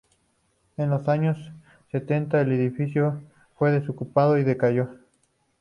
En 0.77 0.89
los 0.89 1.07
años 1.07 1.37
setenta 1.91 2.41
el 2.41 2.51
edificio 2.53 3.21
fue 3.55 3.71
desocupado 3.71 4.39
y 4.39 4.43
decayó. 4.43 4.89